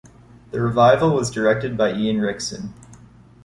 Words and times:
The 0.49 0.59
revival 0.59 1.13
was 1.13 1.29
directed 1.29 1.77
by 1.77 1.93
Ian 1.93 2.21
Rickson. 2.21 2.71